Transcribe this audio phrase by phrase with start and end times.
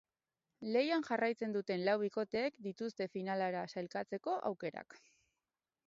[0.75, 5.03] Lehian jarraitzen duten lau bikoteek dituzte finalera sailkatzeko aukerak.